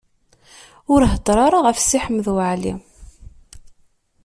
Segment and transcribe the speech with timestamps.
[0.93, 2.73] Ur heddeṛ ara ɣef Si Ḥmed Waɛli.